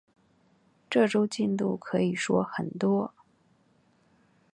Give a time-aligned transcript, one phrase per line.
[0.89, 3.13] 这周进度可以说很多